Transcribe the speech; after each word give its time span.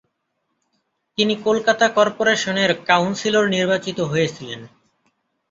তিনি 1.17 1.33
কলকাতা 1.43 1.85
কর্পোরেশনের 1.89 2.71
কাউন্সিলর 2.85 3.45
নির্বাচিত 3.47 3.97
হয়েছিলেন। 4.11 4.61